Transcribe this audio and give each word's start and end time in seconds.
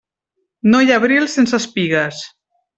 No 0.73 0.79
hi 0.85 0.89
ha 0.89 0.97
abril 1.03 1.29
sense 1.35 1.61
espigues. 1.61 2.27